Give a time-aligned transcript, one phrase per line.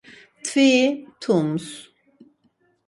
[0.39, 1.67] Mtviri mtups.